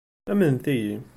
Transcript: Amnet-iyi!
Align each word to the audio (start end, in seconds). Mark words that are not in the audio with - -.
Amnet-iyi! 0.31 0.95